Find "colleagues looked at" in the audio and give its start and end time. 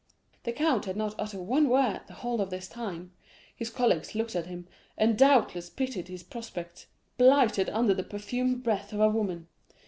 3.69-4.47